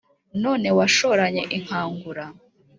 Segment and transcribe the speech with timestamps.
[0.43, 2.25] none washoranye inkangura